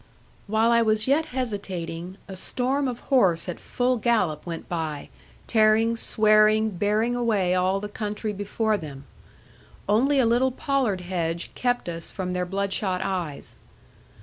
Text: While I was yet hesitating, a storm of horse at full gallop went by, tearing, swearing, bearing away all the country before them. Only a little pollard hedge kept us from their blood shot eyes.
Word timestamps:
While 0.47 0.71
I 0.71 0.81
was 0.81 1.05
yet 1.05 1.27
hesitating, 1.27 2.17
a 2.27 2.35
storm 2.35 2.87
of 2.87 3.01
horse 3.13 3.47
at 3.47 3.59
full 3.59 3.97
gallop 3.97 4.47
went 4.47 4.67
by, 4.67 5.09
tearing, 5.45 5.95
swearing, 5.95 6.71
bearing 6.71 7.15
away 7.15 7.53
all 7.53 7.79
the 7.79 7.87
country 7.87 8.33
before 8.33 8.77
them. 8.77 9.03
Only 9.87 10.17
a 10.17 10.25
little 10.25 10.51
pollard 10.51 11.01
hedge 11.01 11.53
kept 11.53 11.87
us 11.87 12.09
from 12.09 12.33
their 12.33 12.47
blood 12.47 12.73
shot 12.73 13.01
eyes. 13.03 13.57